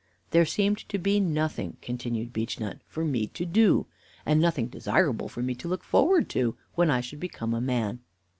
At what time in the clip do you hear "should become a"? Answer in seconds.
7.01-7.61